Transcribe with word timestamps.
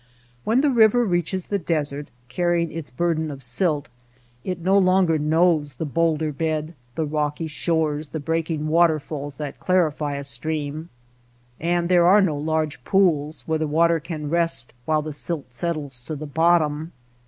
When 0.45 0.61
the 0.61 0.71
river 0.71 1.05
reaches 1.05 1.45
the 1.45 1.59
desert 1.59 2.07
carrying 2.27 2.71
its 2.71 2.89
burden 2.89 3.29
of 3.29 3.43
silt, 3.43 3.87
it 4.43 4.57
no 4.59 4.75
longer 4.75 5.19
knows 5.19 5.75
the 5.75 5.85
bowlder 5.85 6.31
bed, 6.31 6.73
the 6.95 7.05
rocky 7.05 7.45
shores, 7.45 8.07
the 8.07 8.19
breaking 8.19 8.67
waterfalls 8.67 9.35
that 9.35 9.59
clarify 9.59 10.15
a 10.15 10.23
stream. 10.23 10.89
And 11.59 11.87
there 11.87 12.07
are 12.07 12.19
no 12.19 12.35
large 12.35 12.83
pools 12.83 13.43
where 13.45 13.59
the 13.59 13.67
water 13.67 13.99
can 13.99 14.31
rest 14.31 14.73
while 14.85 15.03
the 15.03 15.13
silt 15.13 15.53
settles 15.53 16.03
to 16.05 16.15
the 16.15 16.25
bottom. 16.25 16.93